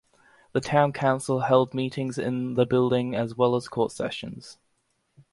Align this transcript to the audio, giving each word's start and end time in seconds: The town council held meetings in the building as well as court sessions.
The 0.53 0.61
town 0.61 0.93
council 0.93 1.41
held 1.41 1.75
meetings 1.75 2.17
in 2.17 2.55
the 2.55 2.65
building 2.65 3.13
as 3.13 3.35
well 3.35 3.55
as 3.55 3.67
court 3.67 3.91
sessions. 3.91 4.57